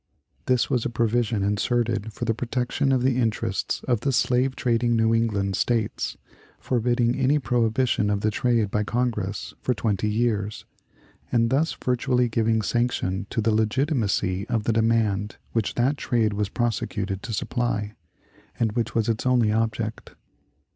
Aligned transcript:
This 0.47 0.67
was 0.67 0.83
a 0.83 0.89
provision 0.89 1.43
inserted 1.43 2.11
for 2.11 2.25
the 2.25 2.33
protection 2.33 2.91
of 2.91 3.03
the 3.03 3.17
interests 3.19 3.83
of 3.87 3.99
the 3.99 4.11
slave 4.11 4.55
trading 4.55 4.95
New 4.95 5.13
England 5.13 5.55
States, 5.55 6.17
forbidding 6.57 7.13
any 7.15 7.37
prohibition 7.37 8.09
of 8.09 8.21
the 8.21 8.31
trade 8.31 8.71
by 8.71 8.83
Congress 8.83 9.53
for 9.61 9.75
twenty 9.75 10.09
years, 10.09 10.65
and 11.31 11.51
thus 11.51 11.73
virtually 11.79 12.27
giving 12.29 12.63
sanction 12.63 13.27
to 13.29 13.41
the 13.41 13.53
legitimacy 13.53 14.47
of 14.49 14.63
the 14.63 14.73
demand 14.73 15.37
which 15.51 15.75
that 15.75 15.97
trade 15.97 16.33
was 16.33 16.49
prosecuted 16.49 17.21
to 17.21 17.31
supply, 17.31 17.93
and 18.59 18.71
which 18.71 18.95
was 18.95 19.07
its 19.07 19.27
only 19.27 19.51
object. 19.51 20.15